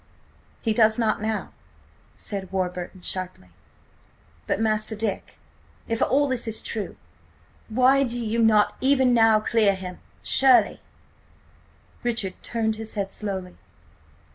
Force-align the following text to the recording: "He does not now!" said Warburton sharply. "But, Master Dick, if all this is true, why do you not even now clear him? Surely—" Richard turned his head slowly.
"He 0.61 0.73
does 0.73 0.97
not 0.97 1.21
now!" 1.21 1.51
said 2.15 2.51
Warburton 2.51 3.01
sharply. 3.01 3.49
"But, 4.47 4.59
Master 4.59 4.95
Dick, 4.95 5.37
if 5.87 6.01
all 6.01 6.27
this 6.27 6.47
is 6.47 6.59
true, 6.59 6.95
why 7.69 8.01
do 8.03 8.25
you 8.25 8.39
not 8.39 8.75
even 8.81 9.13
now 9.13 9.39
clear 9.39 9.75
him? 9.75 9.99
Surely—" 10.23 10.81
Richard 12.01 12.33
turned 12.41 12.77
his 12.77 12.95
head 12.95 13.11
slowly. 13.11 13.59